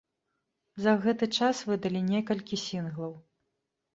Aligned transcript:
За 0.85 0.93
гэты 1.03 1.25
час 1.41 1.61
выдалі 1.73 2.01
некалькі 2.13 2.55
сінглаў. 2.65 3.13